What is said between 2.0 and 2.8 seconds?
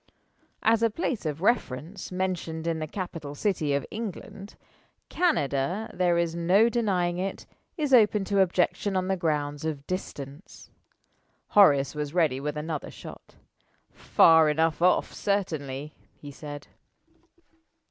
mentioned in